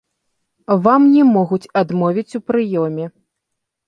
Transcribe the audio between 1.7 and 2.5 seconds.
адмовіць у